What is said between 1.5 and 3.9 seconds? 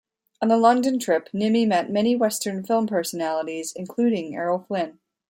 met many western film personalities